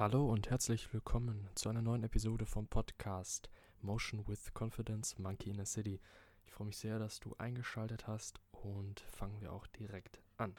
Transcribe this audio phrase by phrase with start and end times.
[0.00, 3.50] Hallo und herzlich willkommen zu einer neuen Episode vom Podcast
[3.82, 6.00] Motion with Confidence Monkey in a City.
[6.46, 10.56] Ich freue mich sehr, dass du eingeschaltet hast und fangen wir auch direkt an.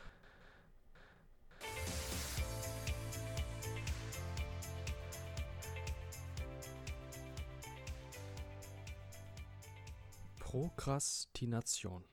[10.38, 12.06] Prokrastination.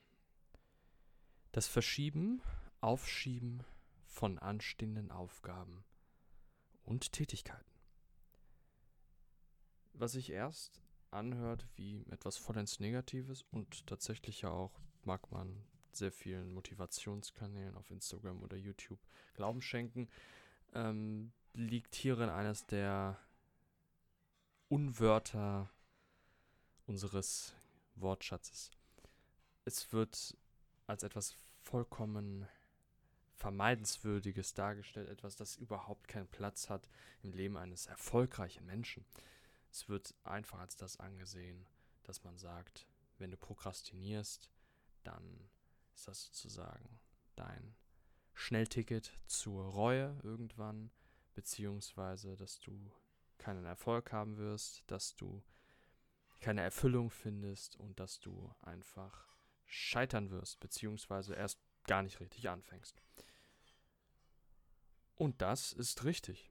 [1.53, 2.41] Das Verschieben,
[2.81, 3.65] Aufschieben
[4.07, 5.85] von anstehenden Aufgaben
[6.89, 7.71] und Tätigkeiten.
[9.93, 10.81] Was sich erst
[11.11, 17.91] anhört wie etwas vollends Negatives und tatsächlich ja auch mag man sehr vielen Motivationskanälen auf
[17.91, 19.01] Instagram oder YouTube
[19.35, 20.09] Glauben schenken,
[20.73, 23.19] ähm, liegt hierin eines der
[24.69, 25.71] Unwörter
[26.87, 27.55] unseres
[27.97, 28.71] Wortschatzes.
[29.65, 30.37] Es wird
[30.87, 32.47] als etwas vollkommen
[33.39, 36.89] Vermeidenswürdiges dargestellt, etwas, das überhaupt keinen Platz hat
[37.23, 39.05] im Leben eines erfolgreichen Menschen.
[39.71, 41.67] Es wird einfach als das angesehen,
[42.03, 42.87] dass man sagt,
[43.19, 44.51] wenn du prokrastinierst,
[45.05, 45.49] dann
[45.95, 47.01] ist das sozusagen
[47.37, 47.77] dein
[48.35, 50.91] Schnellticket zur Reue irgendwann,
[51.35, 52.93] beziehungsweise dass du
[53.39, 55.43] keinen Erfolg haben wirst, dass du
[56.41, 59.27] keine Erfüllung findest und dass du einfach
[59.67, 63.01] scheitern wirst, beziehungsweise erst gar nicht richtig anfängst.
[65.19, 66.51] Und das ist richtig,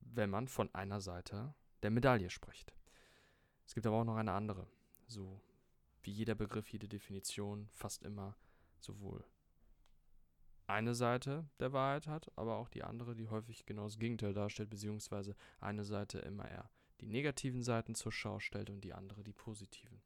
[0.00, 2.74] wenn man von einer Seite der Medaille spricht.
[3.64, 4.68] Es gibt aber auch noch eine andere,
[5.06, 5.40] so
[6.02, 8.36] wie jeder Begriff, jede Definition fast immer
[8.78, 9.24] sowohl
[10.66, 14.70] eine Seite der Wahrheit hat, aber auch die andere, die häufig genau das Gegenteil darstellt,
[14.70, 16.70] beziehungsweise eine Seite immer eher
[17.00, 20.02] die negativen Seiten zur Schau stellt und die andere die positiven.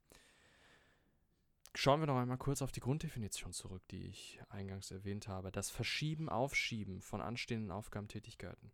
[1.75, 5.53] Schauen wir noch einmal kurz auf die Grunddefinition zurück, die ich eingangs erwähnt habe.
[5.53, 8.73] Das Verschieben, Aufschieben von anstehenden Aufgabentätigkeiten.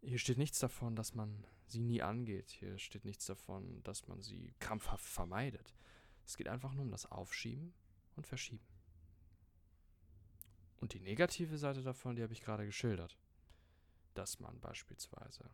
[0.00, 2.50] Hier steht nichts davon, dass man sie nie angeht.
[2.50, 5.74] Hier steht nichts davon, dass man sie krampfhaft vermeidet.
[6.26, 7.74] Es geht einfach nur um das Aufschieben
[8.16, 8.66] und Verschieben.
[10.76, 13.18] Und die negative Seite davon, die habe ich gerade geschildert.
[14.14, 15.50] Dass man beispielsweise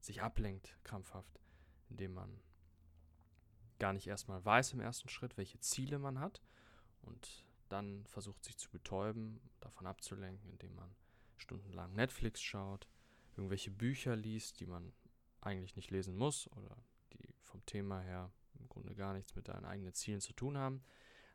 [0.00, 1.40] sich ablenkt krampfhaft,
[1.88, 2.40] indem man
[3.78, 6.40] gar nicht erstmal weiß im ersten Schritt, welche Ziele man hat
[7.02, 10.94] und dann versucht sich zu betäuben, davon abzulenken, indem man
[11.36, 12.86] stundenlang Netflix schaut,
[13.36, 14.92] irgendwelche Bücher liest, die man
[15.40, 16.76] eigentlich nicht lesen muss oder
[17.12, 20.82] die vom Thema her im Grunde gar nichts mit deinen eigenen Zielen zu tun haben.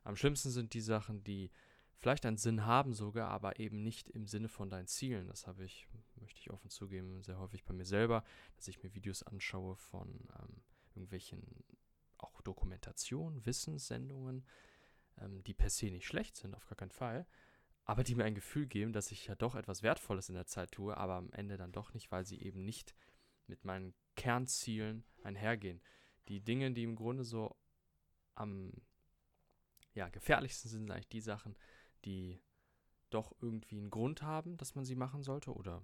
[0.02, 1.50] Am schlimmsten sind die Sachen, die
[1.98, 5.26] vielleicht einen Sinn haben sogar, aber eben nicht im Sinne von deinen Zielen.
[5.26, 5.86] Das habe ich,
[6.16, 8.24] möchte ich offen zugeben, sehr häufig bei mir selber,
[8.56, 10.62] dass ich mir Videos anschaue von ähm,
[10.94, 11.42] irgendwelchen
[12.22, 14.44] auch Dokumentation, Wissenssendungen,
[15.18, 17.26] ähm, die per se nicht schlecht sind, auf gar keinen Fall,
[17.84, 20.72] aber die mir ein Gefühl geben, dass ich ja doch etwas Wertvolles in der Zeit
[20.72, 22.94] tue, aber am Ende dann doch nicht, weil sie eben nicht
[23.46, 25.80] mit meinen Kernzielen einhergehen.
[26.28, 27.56] Die Dinge, die im Grunde so
[28.34, 28.72] am
[29.94, 31.56] ja, gefährlichsten sind, sind eigentlich die Sachen,
[32.04, 32.40] die
[33.10, 35.82] doch irgendwie einen Grund haben, dass man sie machen sollte oder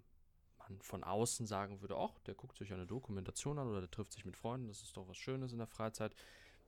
[0.71, 4.13] man von außen sagen würde, ach, der guckt sich eine Dokumentation an oder der trifft
[4.13, 6.15] sich mit Freunden, das ist doch was Schönes in der Freizeit.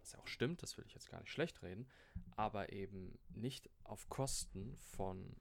[0.00, 1.88] Was ja auch stimmt, das will ich jetzt gar nicht schlecht reden,
[2.36, 5.36] aber eben nicht auf Kosten von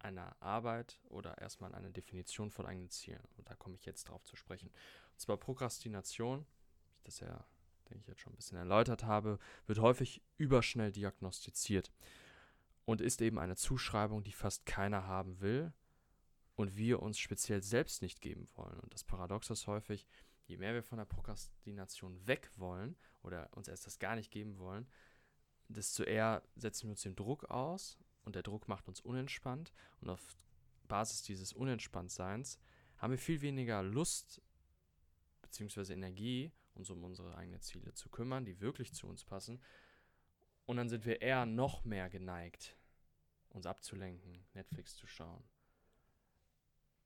[0.00, 3.22] einer Arbeit oder erstmal einer Definition von eigenen Zielen.
[3.36, 4.70] Und da komme ich jetzt drauf zu sprechen.
[5.12, 6.46] Und zwar Prokrastination,
[6.98, 7.44] ich das ja,
[7.88, 11.92] denke ich, jetzt schon ein bisschen erläutert habe, wird häufig überschnell diagnostiziert
[12.84, 15.72] und ist eben eine Zuschreibung, die fast keiner haben will
[16.58, 18.80] und wir uns speziell selbst nicht geben wollen.
[18.80, 20.08] Und das Paradox ist häufig,
[20.46, 24.58] je mehr wir von der Prokrastination weg wollen oder uns erst das gar nicht geben
[24.58, 24.88] wollen,
[25.68, 30.10] desto eher setzen wir uns dem Druck aus und der Druck macht uns unentspannt und
[30.10, 30.20] auf
[30.88, 32.58] Basis dieses Unentspanntseins
[32.96, 34.42] haben wir viel weniger Lust
[35.42, 35.92] bzw.
[35.92, 39.62] Energie, uns um unsere eigenen Ziele zu kümmern, die wirklich zu uns passen.
[40.66, 42.76] Und dann sind wir eher noch mehr geneigt,
[43.50, 45.48] uns abzulenken, Netflix zu schauen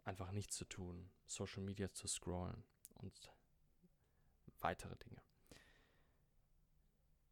[0.05, 3.33] einfach nichts zu tun, Social Media zu scrollen und
[4.61, 5.23] weitere Dinge.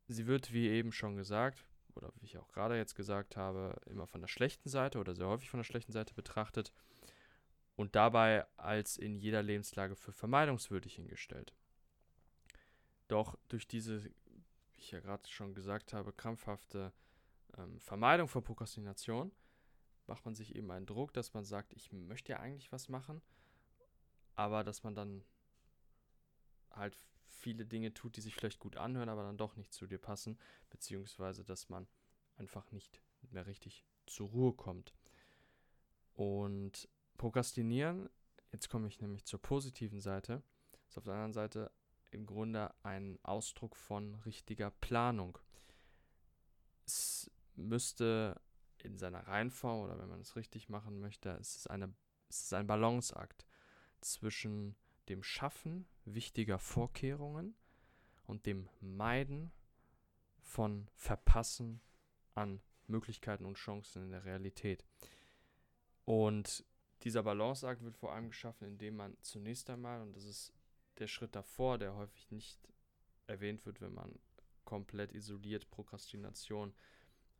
[0.08, 4.06] Sie wird, wie eben schon gesagt, oder wie ich auch gerade jetzt gesagt habe, immer
[4.06, 6.72] von der schlechten Seite oder sehr häufig von der schlechten Seite betrachtet
[7.76, 11.54] und dabei als in jeder Lebenslage für vermeidungswürdig hingestellt.
[13.08, 16.92] Doch durch diese, wie ich ja gerade schon gesagt habe, krampfhafte
[17.56, 19.32] ähm, Vermeidung von Prokrastination
[20.10, 23.22] macht man sich eben einen Druck, dass man sagt, ich möchte ja eigentlich was machen,
[24.34, 25.24] aber dass man dann
[26.72, 29.98] halt viele Dinge tut, die sich vielleicht gut anhören, aber dann doch nicht zu dir
[29.98, 30.36] passen,
[30.68, 31.86] beziehungsweise dass man
[32.36, 34.92] einfach nicht mehr richtig zur Ruhe kommt.
[36.14, 38.10] Und Prokrastinieren,
[38.50, 40.42] jetzt komme ich nämlich zur positiven Seite,
[40.88, 41.70] ist auf der anderen Seite
[42.10, 45.38] im Grunde ein Ausdruck von richtiger Planung.
[46.84, 48.40] Es müsste
[48.84, 51.92] in seiner Reihenform oder wenn man es richtig machen möchte, es ist, eine,
[52.28, 53.46] es ist ein Balanceakt
[54.00, 54.76] zwischen
[55.08, 57.54] dem Schaffen wichtiger Vorkehrungen
[58.26, 59.52] und dem Meiden
[60.38, 61.80] von Verpassen
[62.34, 64.84] an Möglichkeiten und Chancen in der Realität.
[66.04, 66.64] Und
[67.02, 70.52] dieser Balanceakt wird vor allem geschaffen, indem man zunächst einmal, und das ist
[70.98, 72.58] der Schritt davor, der häufig nicht
[73.26, 74.18] erwähnt wird, wenn man
[74.64, 76.74] komplett isoliert Prokrastination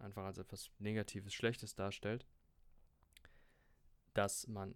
[0.00, 2.26] einfach als etwas Negatives, Schlechtes darstellt,
[4.14, 4.74] dass man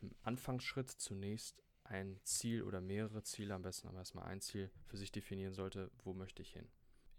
[0.00, 4.96] im Anfangsschritt zunächst ein Ziel oder mehrere Ziele, am besten aber erstmal ein Ziel für
[4.96, 6.68] sich definieren sollte, wo möchte ich hin.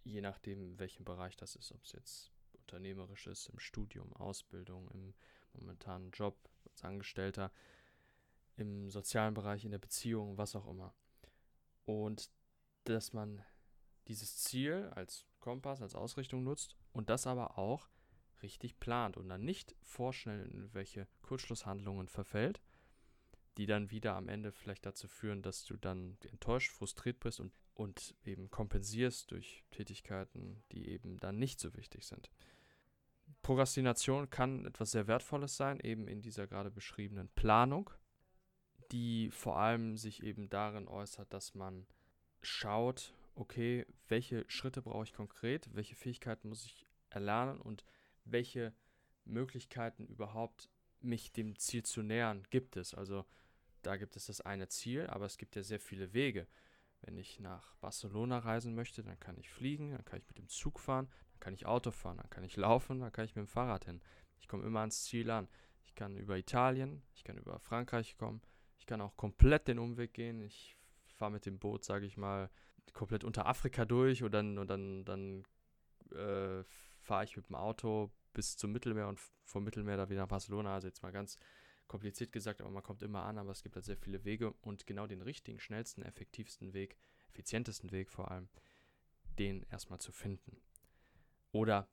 [0.03, 5.13] Je nachdem, welchem Bereich das ist, ob es jetzt unternehmerisch ist, im Studium, Ausbildung, im
[5.53, 7.51] momentanen Job als Angestellter,
[8.55, 10.93] im sozialen Bereich, in der Beziehung, was auch immer.
[11.85, 12.29] Und
[12.83, 13.43] dass man
[14.09, 17.87] dieses Ziel als Kompass, als Ausrichtung nutzt und das aber auch
[18.41, 22.61] richtig plant und dann nicht vorschnell in irgendwelche Kurzschlusshandlungen verfällt,
[23.57, 27.53] die dann wieder am Ende vielleicht dazu führen, dass du dann enttäuscht, frustriert bist und,
[27.73, 32.31] und eben kompensierst durch Tätigkeiten, die eben dann nicht so wichtig sind.
[33.41, 37.91] Prokrastination kann etwas sehr Wertvolles sein, eben in dieser gerade beschriebenen Planung,
[38.91, 41.85] die vor allem sich eben darin äußert, dass man
[42.41, 47.85] schaut, okay, welche Schritte brauche ich konkret, welche Fähigkeiten muss ich erlernen und
[48.25, 48.73] welche
[49.23, 50.69] Möglichkeiten überhaupt
[50.99, 52.93] mich dem Ziel zu nähern gibt es.
[52.93, 53.25] Also
[53.81, 56.47] da gibt es das eine Ziel, aber es gibt ja sehr viele Wege.
[57.01, 60.49] Wenn ich nach Barcelona reisen möchte, dann kann ich fliegen, dann kann ich mit dem
[60.49, 63.45] Zug fahren, dann kann ich Auto fahren, dann kann ich laufen, dann kann ich mit
[63.45, 64.01] dem Fahrrad hin.
[64.37, 65.47] Ich komme immer ans Ziel an.
[65.85, 68.41] Ich kann über Italien, ich kann über Frankreich kommen,
[68.77, 70.41] ich kann auch komplett den Umweg gehen.
[70.41, 70.75] Ich
[71.15, 72.49] fahre mit dem Boot, sage ich mal,
[72.93, 75.43] komplett unter Afrika durch und dann, und dann, dann
[76.11, 76.63] äh,
[76.99, 80.75] fahre ich mit dem Auto bis zum Mittelmeer und vom Mittelmeer da wieder nach Barcelona.
[80.75, 81.37] Also jetzt mal ganz
[81.87, 84.85] kompliziert gesagt, aber man kommt immer an, aber es gibt halt sehr viele Wege und
[84.85, 86.97] genau den richtigen, schnellsten, effektivsten Weg,
[87.29, 88.47] effizientesten Weg vor allem,
[89.39, 90.61] den erstmal zu finden.
[91.51, 91.89] Oder,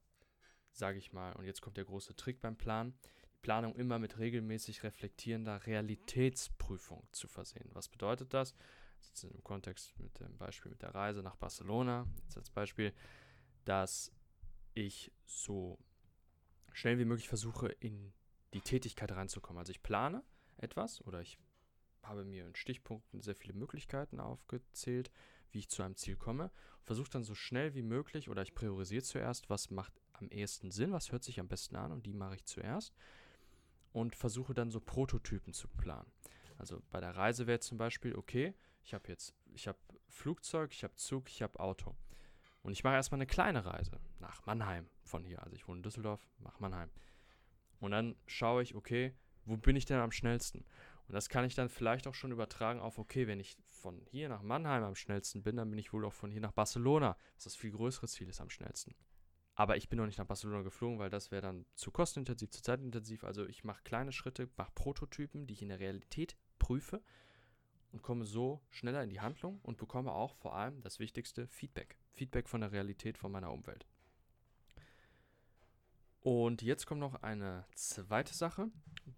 [0.73, 2.95] sage ich mal, und jetzt kommt der große Trick beim Plan,
[3.33, 7.71] die Planung immer mit regelmäßig reflektierender Realitätsprüfung zu versehen.
[7.73, 8.55] Was bedeutet das?
[9.09, 12.93] Jetzt im Kontext mit dem Beispiel mit der Reise nach Barcelona, jetzt als Beispiel,
[13.65, 14.13] dass
[14.75, 15.79] ich so
[16.73, 18.13] schnell wie möglich versuche, in
[18.53, 19.59] die Tätigkeit reinzukommen.
[19.59, 20.23] Also ich plane
[20.59, 21.39] etwas oder ich
[22.03, 25.11] habe mir in Stichpunkten sehr viele Möglichkeiten aufgezählt,
[25.51, 26.51] wie ich zu einem Ziel komme.
[26.83, 30.93] Versuche dann so schnell wie möglich oder ich priorisiere zuerst, was macht am ehesten Sinn,
[30.93, 32.95] was hört sich am besten an und die mache ich zuerst.
[33.93, 36.11] Und versuche dann so Prototypen zu planen.
[36.59, 38.55] Also bei der Reise wäre zum Beispiel, okay,
[38.87, 39.79] ich habe jetzt, ich habe
[40.09, 41.97] Flugzeug, ich habe Zug, ich habe Auto.
[42.63, 45.43] Und ich mache erstmal eine kleine Reise nach Mannheim von hier.
[45.43, 46.89] Also ich wohne in Düsseldorf, mache Mannheim.
[47.81, 49.13] Und dann schaue ich, okay,
[49.45, 50.65] wo bin ich denn am schnellsten?
[51.09, 54.29] Und das kann ich dann vielleicht auch schon übertragen auf, okay, wenn ich von hier
[54.29, 57.45] nach Mannheim am schnellsten bin, dann bin ich wohl auch von hier nach Barcelona, was
[57.45, 58.95] das viel größere Ziel ist, am schnellsten.
[59.57, 62.63] Aber ich bin noch nicht nach Barcelona geflogen, weil das wäre dann zu kostenintensiv, zu
[62.63, 63.25] zeitintensiv.
[63.25, 67.03] Also ich mache kleine Schritte, mache Prototypen, die ich in der Realität prüfe
[67.97, 71.97] und komme so schneller in die Handlung und bekomme auch vor allem das wichtigste Feedback.
[72.13, 73.87] Feedback von der Realität, von meiner Umwelt.
[76.21, 78.69] Und jetzt kommt noch eine zweite Sache,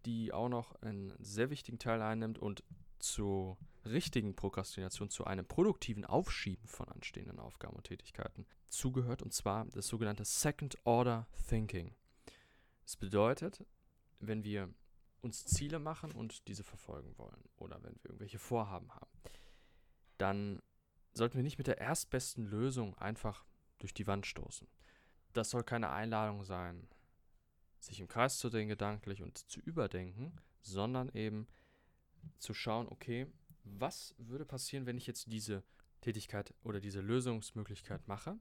[0.06, 2.62] die auch noch einen sehr wichtigen Teil einnimmt und
[3.00, 9.64] zur richtigen Prokrastination, zu einem produktiven Aufschieben von anstehenden Aufgaben und Tätigkeiten zugehört, und zwar
[9.66, 11.97] das sogenannte Second Order Thinking.
[12.85, 13.64] Das bedeutet,
[14.20, 14.73] wenn wir
[15.20, 19.10] uns Ziele machen und diese verfolgen wollen oder wenn wir irgendwelche Vorhaben haben,
[20.16, 20.60] dann
[21.12, 23.44] sollten wir nicht mit der erstbesten Lösung einfach
[23.78, 24.68] durch die Wand stoßen.
[25.32, 26.88] Das soll keine Einladung sein,
[27.78, 31.46] sich im Kreis zu drehen gedanklich und zu überdenken, sondern eben
[32.38, 33.26] zu schauen, okay,
[33.64, 35.62] was würde passieren, wenn ich jetzt diese
[36.00, 38.38] Tätigkeit oder diese Lösungsmöglichkeit mache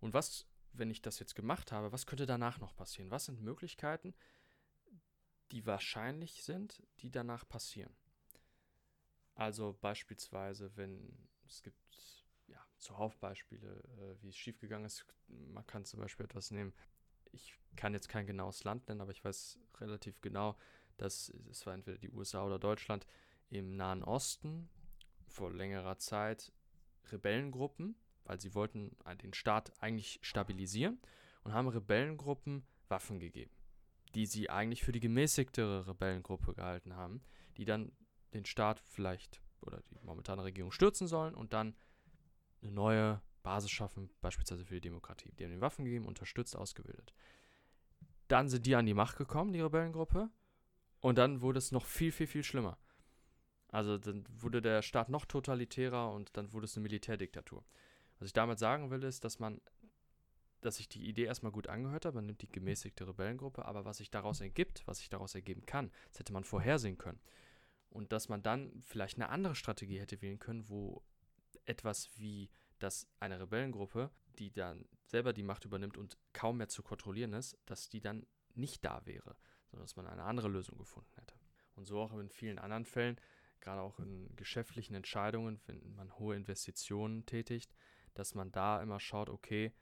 [0.00, 3.10] und was, wenn ich das jetzt gemacht habe, was könnte danach noch passieren?
[3.10, 4.14] Was sind Möglichkeiten,
[5.52, 7.94] die wahrscheinlich sind, die danach passieren?
[9.34, 11.78] Also beispielsweise, wenn es gibt
[12.48, 15.06] ja zuhauf Beispiele, äh, wie es schiefgegangen ist.
[15.28, 16.72] Man kann zum Beispiel etwas nehmen,
[17.32, 20.56] ich kann jetzt kein genaues Land nennen, aber ich weiß relativ genau,
[20.96, 23.06] dass es war entweder die USA oder Deutschland
[23.48, 24.68] im Nahen Osten
[25.26, 26.52] vor längerer Zeit
[27.10, 31.00] Rebellengruppen, weil sie wollten den Staat eigentlich stabilisieren
[31.44, 33.61] und haben Rebellengruppen Waffen gegeben.
[34.14, 37.22] Die sie eigentlich für die gemäßigtere Rebellengruppe gehalten haben,
[37.56, 37.92] die dann
[38.34, 41.74] den Staat vielleicht oder die momentane Regierung stürzen sollen und dann
[42.62, 45.32] eine neue Basis schaffen, beispielsweise für die Demokratie.
[45.32, 47.12] Die haben den Waffen gegeben, unterstützt, ausgebildet.
[48.28, 50.30] Dann sind die an die Macht gekommen, die Rebellengruppe,
[51.02, 52.78] und dann wurde es noch viel, viel, viel schlimmer.
[53.68, 57.64] Also dann wurde der Staat noch totalitärer und dann wurde es eine Militärdiktatur.
[58.18, 59.60] Was ich damit sagen will, ist, dass man,
[60.62, 63.98] dass sich die Idee erstmal gut angehört hat, man nimmt die gemäßigte Rebellengruppe, aber was
[63.98, 67.20] sich daraus ergibt, was sich daraus ergeben kann, das hätte man vorhersehen können.
[67.90, 71.02] Und dass man dann vielleicht eine andere Strategie hätte wählen können, wo
[71.66, 76.82] etwas wie, dass eine Rebellengruppe, die dann selber die Macht übernimmt und kaum mehr zu
[76.82, 81.12] kontrollieren ist, dass die dann nicht da wäre, sondern dass man eine andere Lösung gefunden
[81.16, 81.34] hätte.
[81.74, 83.20] Und so auch in vielen anderen Fällen,
[83.60, 87.74] gerade auch in geschäftlichen Entscheidungen, wenn man hohe Investitionen tätigt,
[88.14, 89.72] dass man da immer schaut, okay,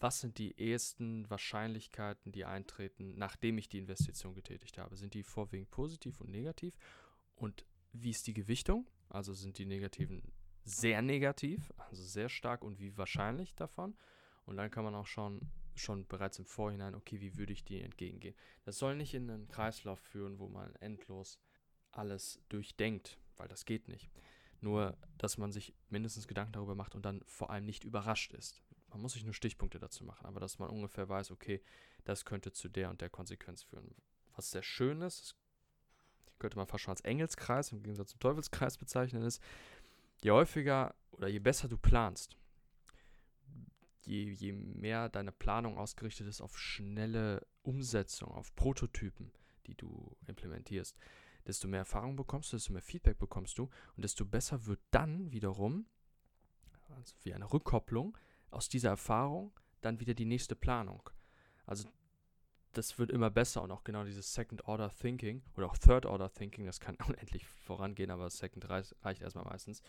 [0.00, 4.96] was sind die ehesten Wahrscheinlichkeiten, die eintreten, nachdem ich die Investition getätigt habe?
[4.96, 6.76] Sind die vorwiegend positiv und negativ?
[7.34, 8.86] Und wie ist die Gewichtung?
[9.08, 10.22] Also sind die negativen
[10.64, 13.96] sehr negativ, also sehr stark und wie wahrscheinlich davon?
[14.44, 17.80] Und dann kann man auch schauen, schon bereits im Vorhinein, okay, wie würde ich die
[17.80, 18.34] entgegengehen?
[18.64, 21.38] Das soll nicht in einen Kreislauf führen, wo man endlos
[21.92, 24.10] alles durchdenkt, weil das geht nicht.
[24.60, 28.62] Nur, dass man sich mindestens Gedanken darüber macht und dann vor allem nicht überrascht ist.
[28.88, 31.62] Man muss sich nur Stichpunkte dazu machen, aber dass man ungefähr weiß, okay,
[32.04, 33.94] das könnte zu der und der Konsequenz führen.
[34.34, 35.36] Was sehr schön ist,
[36.38, 39.42] könnte man fast schon als Engelskreis im Gegensatz zum Teufelskreis bezeichnen, ist,
[40.22, 42.36] je häufiger oder je besser du planst,
[44.02, 49.32] je, je mehr deine Planung ausgerichtet ist auf schnelle Umsetzung, auf Prototypen,
[49.66, 50.96] die du implementierst,
[51.46, 53.64] desto mehr Erfahrung bekommst du, desto mehr Feedback bekommst du
[53.96, 55.86] und desto besser wird dann wiederum,
[56.96, 58.16] also wie eine Rückkopplung,
[58.50, 61.08] aus dieser Erfahrung dann wieder die nächste Planung.
[61.66, 61.88] Also
[62.72, 66.32] das wird immer besser und auch genau dieses Second Order Thinking oder auch Third Order
[66.32, 69.82] Thinking, das kann unendlich vorangehen, aber Second reicht, erstmal meistens,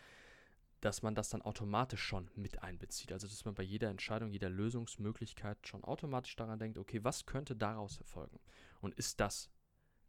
[0.82, 3.12] dass man das dann automatisch schon mit einbezieht.
[3.12, 7.56] Also dass man bei jeder Entscheidung, jeder Lösungsmöglichkeit schon automatisch daran denkt, okay, was könnte
[7.56, 8.39] daraus erfolgen?
[8.80, 9.50] Und ist das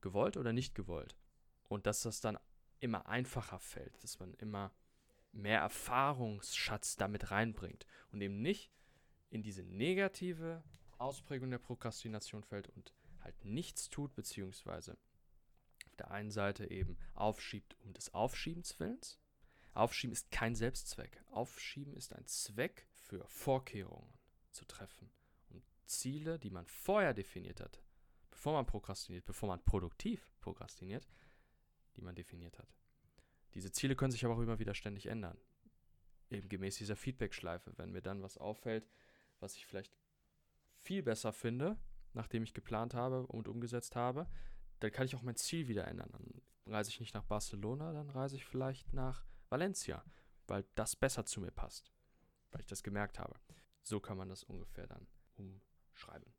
[0.00, 1.16] gewollt oder nicht gewollt?
[1.69, 2.38] Und dass das dann
[2.78, 4.73] immer einfacher fällt, dass man immer
[5.32, 8.70] mehr Erfahrungsschatz damit reinbringt und eben nicht
[9.30, 10.62] in diese negative
[10.99, 14.99] Ausprägung der Prokrastination fällt und halt nichts tut, beziehungsweise
[15.87, 19.18] auf der einen Seite eben aufschiebt um des Aufschiebens Willens.
[19.72, 21.22] Aufschieben ist kein Selbstzweck.
[21.30, 24.12] Aufschieben ist ein Zweck für Vorkehrungen
[24.50, 25.10] zu treffen,
[25.49, 27.80] um Ziele, die man vorher definiert hat,
[28.30, 31.06] bevor man prokrastiniert, bevor man produktiv prokrastiniert,
[31.96, 32.79] die man definiert hat.
[33.54, 35.38] Diese Ziele können sich aber auch immer wieder ständig ändern.
[36.30, 37.73] Eben gemäß dieser Feedback-Schleife.
[37.76, 38.88] Wenn mir dann was auffällt,
[39.40, 39.92] was ich vielleicht
[40.83, 41.76] viel besser finde,
[42.12, 44.28] nachdem ich geplant habe und umgesetzt habe,
[44.80, 46.11] dann kann ich auch mein Ziel wieder ändern.
[46.12, 46.42] Dann
[46.73, 50.04] reise ich nicht nach Barcelona, dann reise ich vielleicht nach Valencia,
[50.47, 51.92] weil das besser zu mir passt,
[52.52, 53.38] weil ich das gemerkt habe.
[53.83, 56.33] So kann man das ungefähr dann umschreiben.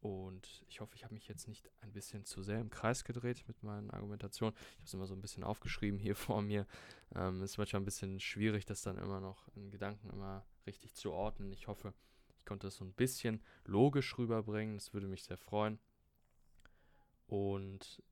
[0.00, 3.44] Und ich hoffe, ich habe mich jetzt nicht ein bisschen zu sehr im Kreis gedreht
[3.46, 4.56] mit meinen Argumentationen.
[4.56, 6.66] Ich habe es immer so ein bisschen aufgeschrieben hier vor mir.
[7.14, 11.12] Ähm, ist manchmal ein bisschen schwierig, das dann immer noch in Gedanken immer richtig zu
[11.12, 11.52] ordnen.
[11.52, 11.92] Ich hoffe,
[12.34, 14.76] ich konnte das so ein bisschen logisch rüberbringen.
[14.76, 15.78] Das würde mich sehr freuen.
[17.26, 18.02] Und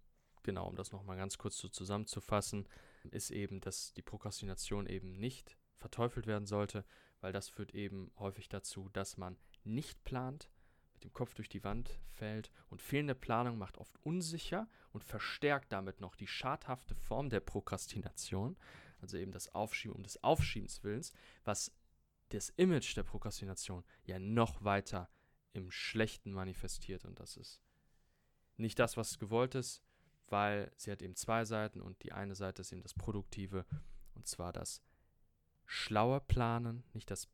[0.42, 2.68] genau, um das nochmal ganz kurz so zusammenzufassen,
[3.10, 6.84] ist eben, dass die Prokrastination eben nicht verteufelt werden sollte,
[7.22, 10.50] weil das führt eben häufig dazu, dass man nicht plant,
[10.98, 15.72] mit dem Kopf durch die Wand fällt und fehlende Planung macht oft unsicher und verstärkt
[15.72, 18.56] damit noch die schadhafte Form der Prokrastination,
[19.00, 21.12] also eben das Aufschieben um des Aufschiebens Willens,
[21.44, 21.72] was
[22.30, 25.08] das Image der Prokrastination ja noch weiter
[25.52, 27.04] im Schlechten manifestiert.
[27.04, 27.62] Und das ist
[28.56, 29.80] nicht das, was gewollt ist,
[30.26, 33.64] weil sie hat eben zwei Seiten und die eine Seite ist eben das Produktive
[34.14, 34.82] und zwar das
[35.64, 37.28] schlaue Planen, nicht das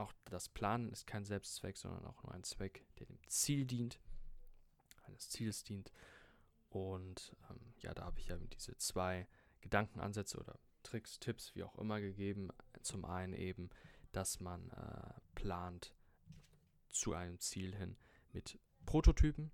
[0.00, 4.00] auch das Planen ist kein Selbstzweck, sondern auch nur ein Zweck, der dem Ziel dient,
[5.04, 5.92] eines Ziels dient.
[6.70, 9.28] Und ähm, ja, da habe ich ja diese zwei
[9.60, 12.48] Gedankenansätze oder Tricks, Tipps, wie auch immer gegeben.
[12.82, 13.70] Zum einen eben,
[14.12, 15.94] dass man äh, plant
[16.88, 17.96] zu einem Ziel hin
[18.32, 19.52] mit Prototypen,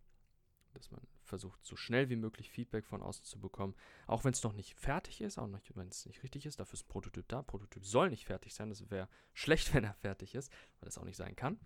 [0.76, 3.74] dass man versucht, so schnell wie möglich Feedback von außen zu bekommen.
[4.06, 6.60] Auch wenn es noch nicht fertig ist, auch wenn es nicht richtig ist.
[6.60, 7.42] Dafür ist ein Prototyp da.
[7.42, 8.68] Prototyp soll nicht fertig sein.
[8.68, 11.58] Das wäre schlecht, wenn er fertig ist, weil das auch nicht sein kann.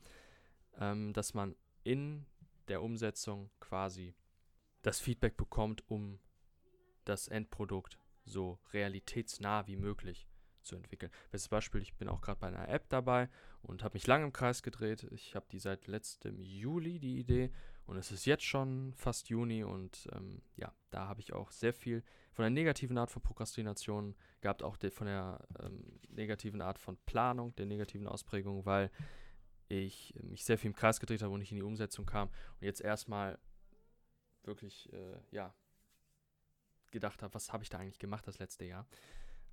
[0.79, 2.27] Ähm, dass man in
[2.69, 4.15] der Umsetzung quasi
[4.83, 6.21] das Feedback bekommt, um
[7.05, 10.29] das Endprodukt so realitätsnah wie möglich
[10.63, 11.11] zu entwickeln.
[11.31, 13.29] Bestes Beispiel, ich bin auch gerade bei einer App dabei
[13.63, 15.07] und habe mich lange im Kreis gedreht.
[15.11, 17.51] Ich habe die seit letztem Juli, die Idee,
[17.91, 21.73] Und es ist jetzt schon fast Juni und ähm, ja, da habe ich auch sehr
[21.73, 26.97] viel von der negativen Art von Prokrastination gehabt, auch von der ähm, negativen Art von
[26.99, 28.93] Planung, der negativen Ausprägung, weil
[29.67, 32.63] ich mich sehr viel im Kreis gedreht habe und nicht in die Umsetzung kam und
[32.65, 33.41] jetzt erstmal
[34.45, 35.53] wirklich, äh, ja,
[36.93, 38.87] gedacht habe, was habe ich da eigentlich gemacht das letzte Jahr.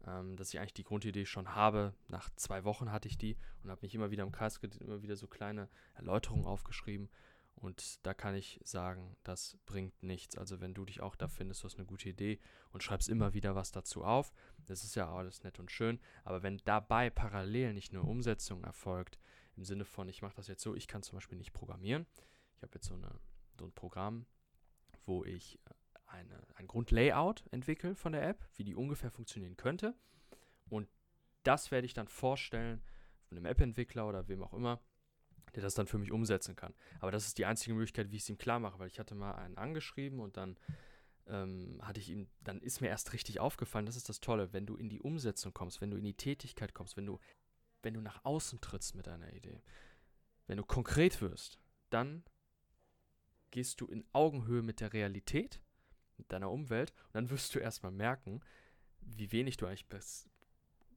[0.06, 1.94] Ähm, dass ich eigentlich die Grundidee schon habe.
[2.08, 5.16] Nach zwei Wochen hatte ich die und habe mich immer wieder im Kreis immer wieder
[5.16, 7.10] so kleine Erläuterungen aufgeschrieben.
[7.56, 10.38] Und da kann ich sagen, das bringt nichts.
[10.38, 12.40] Also wenn du dich auch da findest, du hast eine gute Idee
[12.72, 14.32] und schreibst immer wieder was dazu auf,
[14.68, 16.00] das ist ja alles nett und schön.
[16.24, 19.18] Aber wenn dabei parallel nicht eine Umsetzung erfolgt,
[19.56, 22.06] im Sinne von, ich mache das jetzt so, ich kann zum Beispiel nicht programmieren.
[22.58, 23.20] Ich habe jetzt so, eine,
[23.58, 24.28] so ein Programm,
[25.06, 25.74] wo ich äh,
[26.08, 29.96] eine, ein Grundlayout entwickle von der App, wie die ungefähr funktionieren könnte.
[30.70, 30.90] Und
[31.44, 32.82] das werde ich dann vorstellen
[33.32, 34.80] einem App-Entwickler oder wem auch immer,
[35.56, 36.74] der das dann für mich umsetzen kann.
[37.00, 39.16] Aber das ist die einzige Möglichkeit, wie ich es ihm klar mache, weil ich hatte
[39.16, 40.58] mal einen angeschrieben und dann
[41.28, 44.66] ähm, hatte ich ihm, dann ist mir erst richtig aufgefallen, das ist das Tolle, wenn
[44.66, 47.20] du in die Umsetzung kommst, wenn du in die Tätigkeit kommst, wenn du,
[47.82, 49.62] wenn du nach außen trittst mit deiner Idee,
[50.48, 51.60] wenn du konkret wirst,
[51.90, 52.24] dann
[53.52, 55.62] gehst du in Augenhöhe mit der Realität,
[56.18, 58.42] mit deiner Umwelt und dann wirst du erstmal merken,
[59.02, 59.86] wie wenig du eigentlich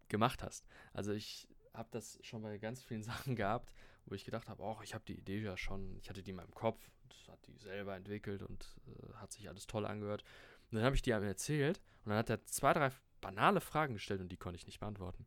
[0.08, 0.66] gemacht hast.
[0.92, 3.72] Also ich habe das schon bei ganz vielen Sachen gehabt,
[4.06, 6.36] wo ich gedacht habe, oh, ich habe die Idee ja schon, ich hatte die in
[6.36, 10.22] meinem Kopf, und hat die selber entwickelt und äh, hat sich alles toll angehört.
[10.70, 13.94] Und dann habe ich die einem erzählt und dann hat er zwei, drei banale Fragen
[13.94, 15.26] gestellt und die konnte ich nicht beantworten.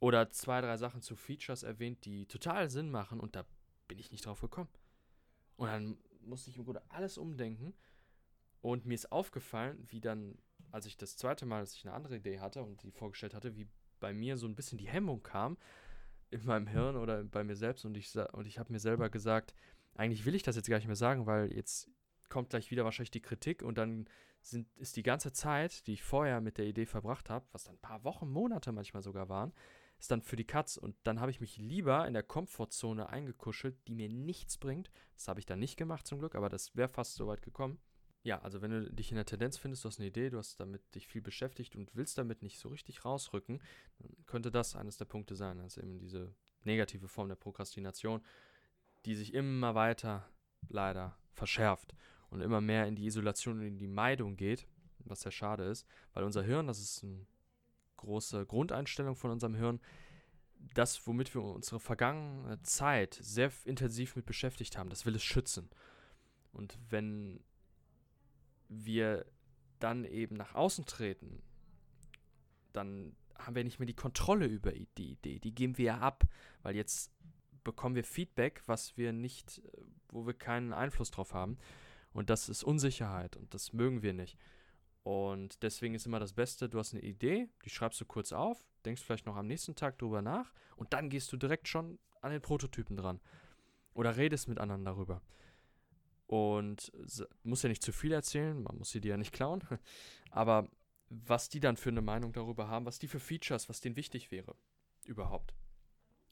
[0.00, 3.44] Oder zwei, drei Sachen zu Features erwähnt, die total Sinn machen und da
[3.88, 4.70] bin ich nicht drauf gekommen.
[5.56, 7.74] Und dann musste ich im Grunde alles umdenken
[8.62, 10.38] und mir ist aufgefallen, wie dann,
[10.70, 13.54] als ich das zweite Mal, dass ich eine andere Idee hatte und die vorgestellt hatte,
[13.56, 13.68] wie
[14.00, 15.58] bei mir so ein bisschen die Hemmung kam
[16.30, 19.54] in meinem Hirn oder bei mir selbst und ich, und ich habe mir selber gesagt,
[19.94, 21.90] eigentlich will ich das jetzt gar nicht mehr sagen, weil jetzt
[22.30, 24.08] kommt gleich wieder wahrscheinlich die Kritik und dann
[24.40, 27.76] sind, ist die ganze Zeit, die ich vorher mit der Idee verbracht habe, was dann
[27.76, 29.52] ein paar Wochen, Monate manchmal sogar waren,
[29.98, 30.76] ist dann für die Katz.
[30.76, 34.90] Und dann habe ich mich lieber in der Komfortzone eingekuschelt, die mir nichts bringt.
[35.14, 37.78] Das habe ich dann nicht gemacht zum Glück, aber das wäre fast so weit gekommen.
[38.24, 40.60] Ja, also wenn du dich in der Tendenz findest, du hast eine Idee, du hast
[40.60, 43.60] damit dich viel beschäftigt und willst damit nicht so richtig rausrücken,
[43.98, 45.58] dann könnte das eines der Punkte sein.
[45.58, 46.32] Das ist eben diese
[46.62, 48.22] negative Form der Prokrastination,
[49.06, 50.28] die sich immer weiter
[50.68, 51.94] leider verschärft
[52.30, 54.68] und immer mehr in die Isolation und in die Meidung geht,
[55.00, 57.26] was sehr schade ist, weil unser Hirn, das ist eine
[57.96, 59.80] große Grundeinstellung von unserem Hirn,
[60.74, 65.68] das, womit wir unsere vergangene Zeit sehr intensiv mit beschäftigt haben, das will es schützen.
[66.52, 67.42] Und wenn
[68.72, 69.26] wir
[69.78, 71.42] dann eben nach außen treten,
[72.72, 75.38] dann haben wir nicht mehr die Kontrolle über die Idee.
[75.38, 76.24] Die geben wir ja ab,
[76.62, 77.12] weil jetzt
[77.64, 79.62] bekommen wir Feedback, was wir nicht,
[80.08, 81.58] wo wir keinen Einfluss drauf haben.
[82.12, 84.38] Und das ist Unsicherheit und das mögen wir nicht.
[85.02, 88.64] Und deswegen ist immer das Beste, du hast eine Idee, die schreibst du kurz auf,
[88.84, 92.30] denkst vielleicht noch am nächsten Tag drüber nach und dann gehst du direkt schon an
[92.30, 93.20] den Prototypen dran.
[93.94, 95.20] Oder redest mit anderen darüber.
[96.32, 96.90] Und
[97.42, 99.62] muss ja nicht zu viel erzählen, man muss sie dir ja nicht klauen.
[100.30, 100.66] Aber
[101.10, 104.30] was die dann für eine Meinung darüber haben, was die für Features, was denen wichtig
[104.30, 104.56] wäre,
[105.04, 105.54] überhaupt.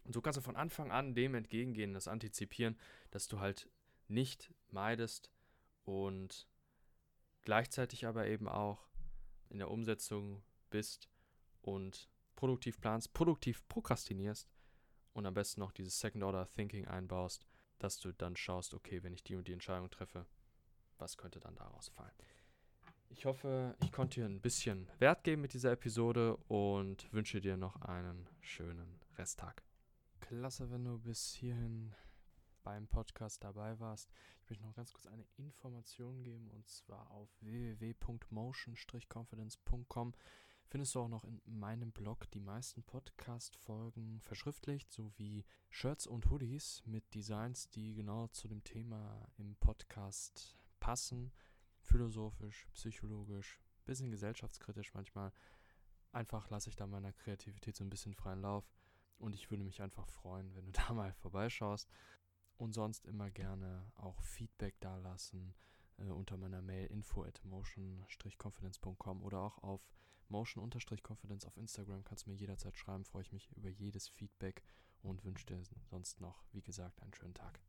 [0.04, 2.78] Und so kannst du von Anfang an dem entgegengehen, das antizipieren,
[3.10, 3.68] dass du halt
[4.08, 5.30] nicht meidest
[5.84, 6.48] und
[7.42, 8.88] gleichzeitig aber eben auch
[9.50, 11.10] in der Umsetzung bist
[11.60, 14.48] und produktiv planst, produktiv prokrastinierst
[15.12, 17.49] und am besten noch dieses Second Order Thinking einbaust
[17.80, 20.26] dass du dann schaust, okay, wenn ich die und die Entscheidung treffe,
[20.98, 22.14] was könnte dann daraus fallen.
[23.08, 27.56] Ich hoffe, ich konnte dir ein bisschen Wert geben mit dieser Episode und wünsche dir
[27.56, 29.64] noch einen schönen Resttag.
[30.20, 31.92] Klasse, wenn du bis hierhin
[32.62, 34.08] beim Podcast dabei warst.
[34.42, 40.14] Ich möchte noch ganz kurz eine Information geben und zwar auf www.motion-confidence.com
[40.70, 46.82] findest du auch noch in meinem Blog die meisten Podcast-Folgen verschriftlicht, sowie Shirts und Hoodies
[46.86, 51.32] mit Designs, die genau zu dem Thema im Podcast passen.
[51.80, 55.32] Philosophisch, psychologisch, bisschen gesellschaftskritisch manchmal.
[56.12, 58.70] Einfach lasse ich da meiner Kreativität so ein bisschen freien Lauf.
[59.18, 61.90] Und ich würde mich einfach freuen, wenn du da mal vorbeischaust.
[62.58, 65.52] Und sonst immer gerne auch Feedback dalassen
[65.96, 69.90] äh, unter meiner Mail info at motion-confidence.com oder auch auf
[70.30, 72.04] motion-confidence auf Instagram.
[72.04, 74.62] Kannst du mir jederzeit schreiben, freue ich mich über jedes Feedback
[75.02, 77.60] und wünsche dir sonst noch, wie gesagt, einen schönen Tag.